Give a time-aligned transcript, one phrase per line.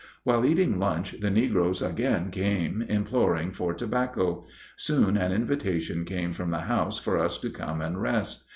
[0.23, 4.47] While eating lunch the negroes again came imploring for tobacco.
[4.75, 8.45] Soon an invitation came from the house for us to come and rest.